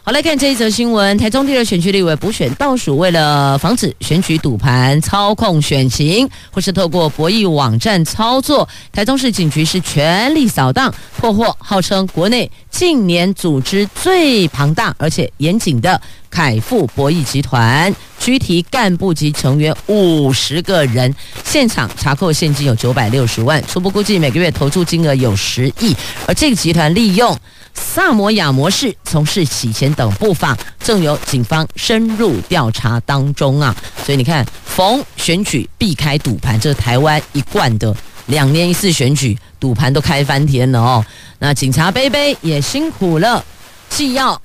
[0.10, 21.14] 好，来看这一则新闻：台中第二选区立委补选倒数，为了防止选举赌盘操控选情，或是透过博弈网站操作，台中市警局是全力扫荡，破获号称国内近年组织最庞大而且严谨的凯富博弈集团，拘提干部及成员五十个人，
[21.46, 25.96] 现场查扣现金有九百六十万，初步估计每个月投注金额有十亿，
[26.26, 27.38] 而这个集团利用。
[27.80, 33.76] 萨摩亚模式从事洗钱等不法，正由警方深入调查当中啊！
[34.06, 37.96] 所以你看，逢选举必开赌盘，这是台湾一贯的，
[38.28, 41.06] 两年一次选举，赌盘都开翻天了哦。
[41.40, 43.44] 那警察杯杯也辛苦了，
[43.90, 44.40] 既要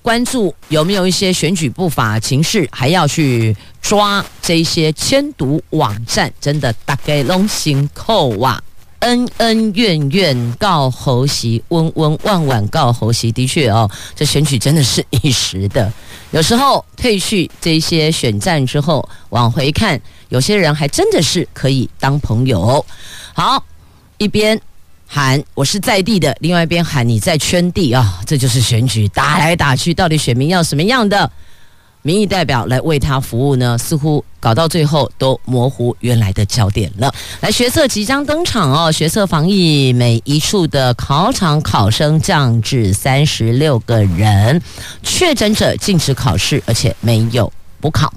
[0.00, 8.62] 关注有没有一些选举不法情事，还要去抓这些签赌网站，真的大概拢辛苦啊！
[9.00, 13.30] 恩恩怨怨告侯席，温温万万告侯席。
[13.30, 15.92] 的确哦，这选举真的是一时的。
[16.32, 22.84] 有时候退去这些选战之后，往回看，有些人还真的是可以当朋友。
[23.32, 23.62] 好，
[24.18, 24.60] 一边
[25.06, 31.30] 喊我是在地的，另外一边喊你在圈地啊，这就是选举打来打去，到底选民要什么样的？
[32.06, 37.12] 民意代表来为他服务呢，似乎搞到最后都模糊原来的焦点了。
[37.40, 44.62] 来，学测即将登场哦，学测防疫每一处的考场考生降至三十六个人，
[45.02, 47.52] 确诊者禁止考试，而且没有。
[47.86, 48.12] 补考，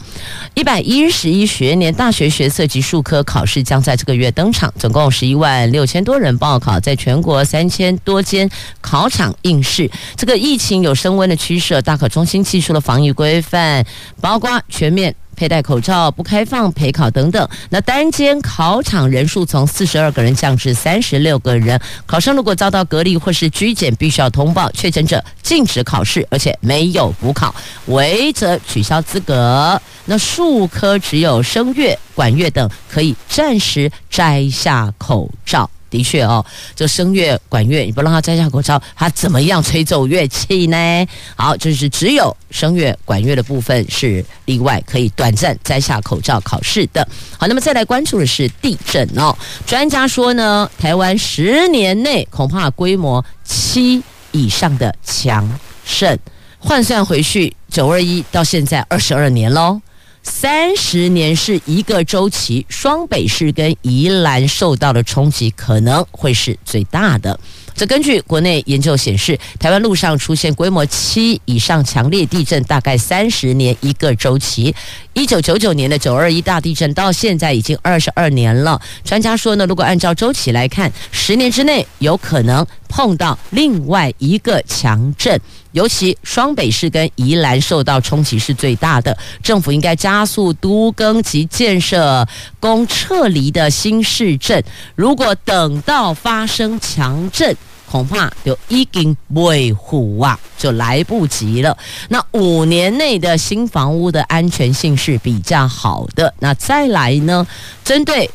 [0.55, 8.49] 一百一十一学年大学学测及数科考试将在这个月登场，总共十一万六千多人报考，在全国三千多间
[8.81, 9.87] 考场应试。
[10.15, 13.85] 这个疫情有升温的趋势，大考中心提出了防疫规范，
[14.19, 15.15] 包括全面。
[15.39, 17.47] 佩戴口罩、不开放陪考等等。
[17.69, 21.79] 那单间考场人数从四十二个人降至三十六个人。
[22.05, 24.69] 考生如果遭到隔离或是拘检，必须要通报。
[24.71, 29.81] 确诊者禁止考试，而且没有补考，违则取消资格。
[30.03, 35.69] 那术科只有声乐、管乐等可以暂时摘下口罩。
[35.89, 41.07] 的确哦，这声乐管乐，你不让他摘下口罩，他怎么样吹奏乐器呢？
[41.35, 47.07] 好，就是只有声乐管乐的部分是例外，可以短暂摘下口罩考试的。
[47.37, 49.35] 好，那么再来关注的是地震哦。
[49.65, 55.49] 专家说呢，台湾十年内恐怕规模七以上的强
[55.85, 56.17] 震，
[56.59, 59.81] 换算回去，九二一到现在二十二年喽。
[60.21, 67.39] 三十年是一个周期，双北市跟宜兰受到的冲击可能会是最大的。
[67.75, 74.75] 这根据国内研究显示，台湾陆上出现规模七以上强烈地震，大概三十年一个周期。
[75.13, 78.79] 一九九九年的九二一大地震到现在已经二十二年了。
[79.05, 85.39] 专家说呢，如果按照周期来看，十年之内有可能碰到另外一个强震。
[85.71, 92.27] 尤其双北市跟宜兰受到冲击是最大的，政府应该加速都更及建设
[92.59, 94.63] 供撤离的新市镇。
[94.95, 97.55] 如果等到发生强震，
[97.89, 101.77] 恐怕就已经维护啊，就来不及了。
[102.09, 106.33] 那五年内的新房屋的安全性是比较好的。
[106.39, 107.45] 那再来呢，
[107.83, 108.29] 针对。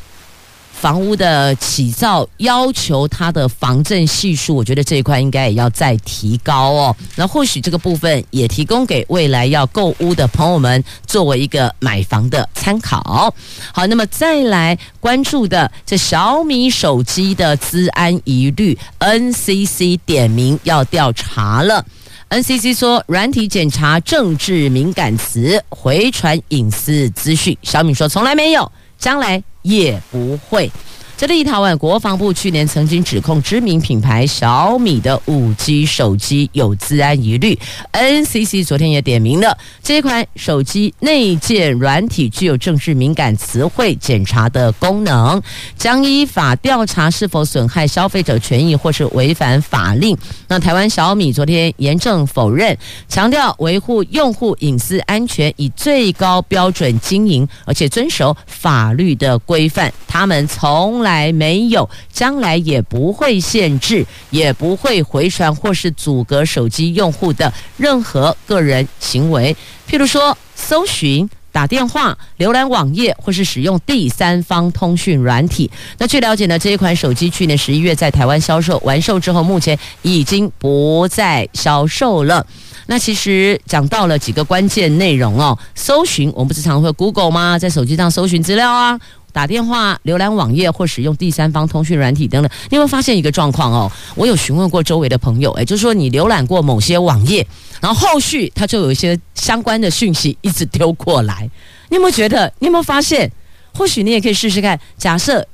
[0.85, 6.95] 房屋的起造要求，它的防震系数，我觉得这一块应该也要再提高哦。
[7.15, 13.33] 那或许这个部分也提供给未来要购屋的朋友们作为一个买房的参考。
[13.73, 21.83] 好，那么再来关注的这小米手机的资安疑虑，NCC 点名要调查了。
[22.29, 27.57] NCC 说，软体检查政治敏感词，回传隐私资讯。
[27.63, 29.43] 小米说从来没有，将来。
[29.65, 30.71] 也不会。
[31.17, 37.57] 这立陶宛国防部去年曾经指控知名品牌小米的五 G 手机有治安疑虑
[37.93, 45.41] ，NCC 昨天也点名了这款手机内建软体具有政治敏感词汇检查的功能，
[45.77, 50.17] 将依法调查是否损害消费者权益或是违反法令。
[50.49, 59.93] 那台湾小米昨天严正否认，强调维护用户隐私安全，以最高标准经营，而且遵守法律的规范。
[60.07, 69.55] 他们从来没有，将来也不会限制，也不会回传或是阻隔手机用户的任何个人行为，
[69.89, 75.71] 譬如说搜寻、打电话、浏览网页或是使用第三方通讯软体。
[75.99, 82.45] 那据了解呢，这一款手机去年十一月在台湾销售完售之后，目前已经不再销售了。
[82.87, 87.57] 那其实讲到了几个关键内容哦，搜寻我们不是常会 Google 吗？
[87.57, 88.99] 在手机上搜寻资料啊。
[89.35, 93.91] 打电话、浏览网页或使用第三方通讯软体等等，你有没有发现一个状况哦？
[94.15, 97.45] 我有询问过周围的朋友，诶，就是说你浏览过某些网页，
[97.81, 101.49] 然后后续它就有一些相关的讯息一直丢过来。
[101.89, 102.49] 你有没有觉得？
[102.59, 103.29] 你有没有发现？
[103.77, 104.79] 或许你也可以试试看。
[104.97, 105.45] 假设，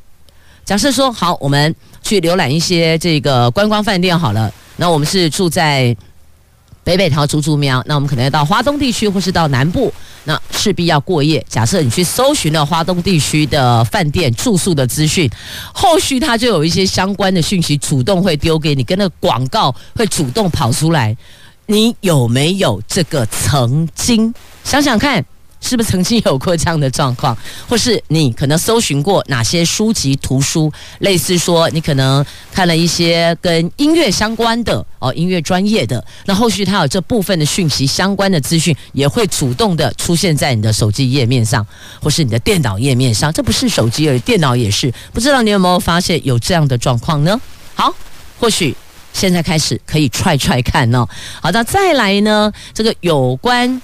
[0.64, 5.98] 假设说好，我们去浏览一些这个观光饭店好了，那我们是住在。
[6.84, 11.46] 北北桃竹竹苗，那我们可能要到花东地区或是到南部，那势必要过夜。
[11.48, 15.30] 假设你去搜寻了花东地区的饭店住宿的资讯，
[15.74, 21.16] 后续它就有一些相关的讯息主动会丢给你，跟那个广告会主动跑出来。
[21.68, 24.34] 你有没有这个曾经？
[24.64, 25.24] 想想看，
[25.62, 27.38] 是不是曾经有过这样的状况？
[27.70, 41.66] 或是你可能搜寻过哪些书籍、图书，类似说你可能看了一些跟音乐相关的哦，音乐专业的，那后续它有这部分的讯息相关的资讯，也会主动的出现在你的手机页面上，
[42.02, 43.32] 或是你的电脑页面上。
[43.32, 44.92] 这不是手机而已，电脑也是。
[45.14, 47.40] 不知道你有没有发现有这样的状况呢？
[47.76, 47.94] 好，
[48.40, 48.76] 或许
[49.14, 51.08] 现在开始可以踹踹看哦。
[51.42, 53.82] 好的，再来呢，这个有关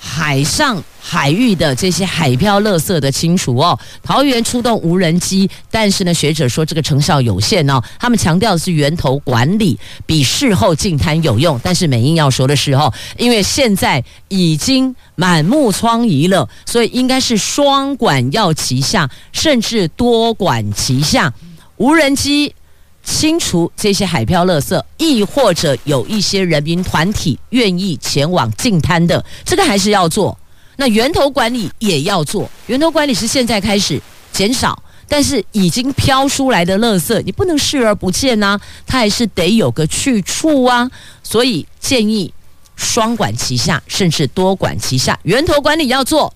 [0.00, 0.82] 海上。
[1.02, 7.82] 海域的这些海漂垃圾的清除哦，桃园出动无人机，但是呢，学者说这个成效有限哦。
[7.98, 21.32] 他们强调的是源头管理比事后净滩有用，但是美英要说的是哦，因为现在已经满目疮痍了，所以应该是双管要齐下，甚至多管齐下，
[21.78, 22.54] 无人机
[23.02, 30.36] 清除这些海漂垃圾，亦或者有一些人民团体愿意前往净滩的，这个还是要做。
[30.80, 34.00] 那源头管理也要做，源头管理是现在开始
[34.32, 40.90] 减少，但是已经飘出来的垃圾，你不能视而不见呐、它还是得有个去处啊。
[41.22, 42.32] 所以建议
[42.76, 46.32] 双管齐下，甚至多管齐下，源头管理要做，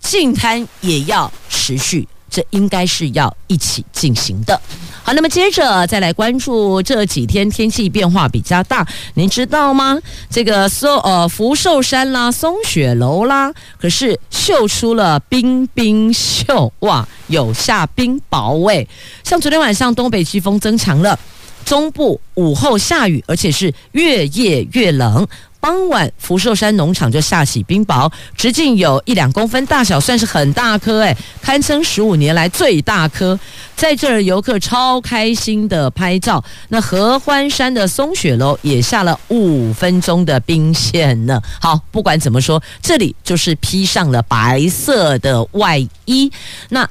[0.00, 2.08] 净滩也要持续。
[2.28, 4.60] 这应该是要一起进行的。
[5.06, 8.84] 好，那么接着再来关注这几天天气变化比较大，
[9.14, 9.96] 您知道吗？
[10.28, 18.88] 这个松呃福寿山啦、松雪楼啦，可是秀出了冰冰秀哇，有下冰雹喂。
[19.22, 21.16] 像昨天晚上东北季风增强了，
[21.64, 25.24] 中部午后下雨，而且是越夜越冷。
[25.66, 33.36] 傍晚，福寿山农场就下起冰雹，直径有一两公分大小，算是很大颗哎，堪称十五年来最大颗。
[33.74, 36.44] 在这儿，游客超开心的拍照。
[36.68, 41.42] 那合欢山的松雪楼也下了五分钟的冰线呢。
[41.60, 46.30] 好，不管怎么说，这里就是披上了白色的外衣。
[46.68, 46.88] 那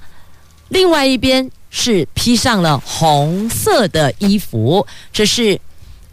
[0.68, 5.58] 另外一边是披上了红色的衣服，这是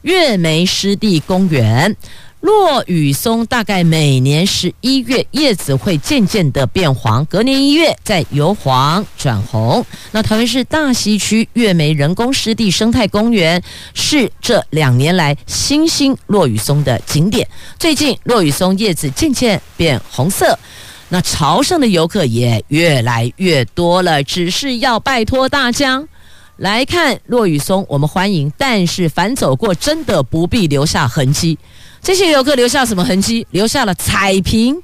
[0.02, 1.96] 月眉湿地公园。
[2.42, 9.86] 落羽松大概每年十一月叶子会渐渐的变黄，隔年一月再由黄转红。
[10.10, 13.62] 那桃园市大溪区月眉人工湿地生态公园
[13.94, 17.48] 是这两年来新兴落羽松的景点。
[17.78, 20.58] 最近落羽松叶子渐渐变红色，
[21.10, 24.20] 那朝圣的游客也越来越多了。
[24.24, 26.04] 只是要拜托大家
[26.58, 31.56] 来看落羽松，我们欢迎，但是凡走过真的不必留下痕迹。
[32.02, 33.46] 这些游客留下什么痕迹？
[33.52, 34.76] 留下了彩屏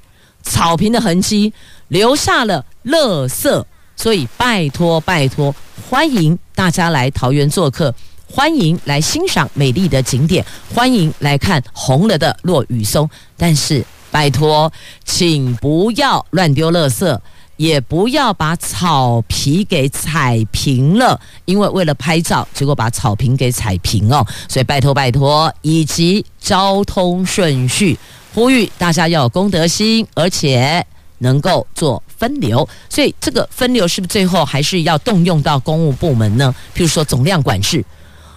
[0.42, 1.52] 草坪的痕迹，
[1.88, 3.64] 留下了垃圾。
[3.96, 5.52] 所以拜托拜托，
[5.90, 7.92] 欢迎大家来桃园做客，
[8.30, 13.10] 欢迎来欣赏美丽的景点，欢迎来看红了的落羽松。
[13.36, 14.72] 但是拜托，
[15.04, 17.18] 请不要乱丢垃圾。
[17.58, 24.24] 也不要把草皮给踩平了，因为为了拍照，结果把草坪给踩平哦。
[24.48, 27.98] 所以拜托拜托，以及交通顺序，
[28.32, 30.86] 呼吁大家要有公德心，而且
[31.18, 32.66] 能够做分流。
[32.88, 36.54] 所以这个分流是不是最后还是要动用到公务部门呢？
[36.76, 37.84] 譬如说总量管制，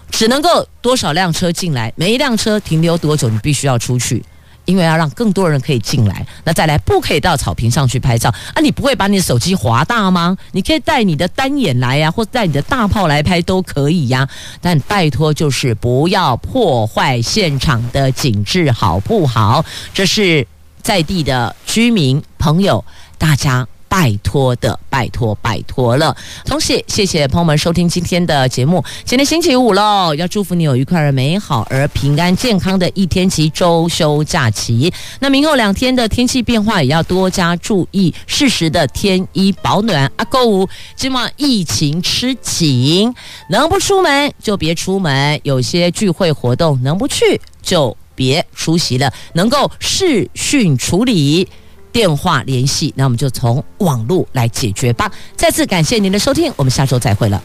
[0.09, 4.23] 只能够多少辆车进来，每一辆车停留多久，你必须要出去。
[4.71, 8.61] 因为要让更多人可以进来，那再来不可以到草坪上去拍照啊！
[8.61, 10.37] 你不会把你的手机划大吗？
[10.53, 14.25] 你可以带你的单眼来呀、或者带你的大炮来拍都可以呀、
[14.61, 19.65] 但拜托，就是不要破坏现场的景致，好不好？
[19.93, 20.47] 这是
[20.81, 22.85] 在地的居民朋友，
[23.17, 23.67] 大家。
[23.91, 26.15] 拜托的，拜托，拜托了。
[26.45, 28.81] 同时，谢谢朋友们收听今天的节目。
[29.03, 34.93] 今天星期五喽，要祝福你有愉快而美好而平安健康的一天及周休假期。
[35.19, 40.09] 那明后两天的天气变化也要多加注意，适时的添衣保暖。
[40.15, 43.13] 阿购物，今晚疫情吃紧，
[43.49, 45.37] 能不出门就别出门。
[45.43, 51.45] 有些聚会活动能不去就别出席了，能够视讯处理。
[51.91, 55.11] 电话联系，那我们就从网络来解决吧。
[55.35, 57.39] 再次感谢您的收听，我们下周再会了。